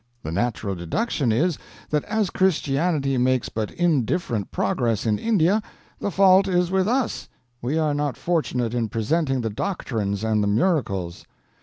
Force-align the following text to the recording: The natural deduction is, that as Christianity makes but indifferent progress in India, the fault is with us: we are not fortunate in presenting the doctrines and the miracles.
The 0.23 0.31
natural 0.31 0.73
deduction 0.73 1.31
is, 1.31 1.59
that 1.91 2.03
as 2.05 2.31
Christianity 2.31 3.19
makes 3.19 3.49
but 3.49 3.69
indifferent 3.69 4.49
progress 4.49 5.05
in 5.05 5.19
India, 5.19 5.61
the 5.99 6.09
fault 6.09 6.47
is 6.47 6.71
with 6.71 6.87
us: 6.87 7.29
we 7.61 7.77
are 7.77 7.93
not 7.93 8.17
fortunate 8.17 8.73
in 8.73 8.89
presenting 8.89 9.41
the 9.41 9.51
doctrines 9.51 10.23
and 10.23 10.41
the 10.41 10.47
miracles. 10.47 11.27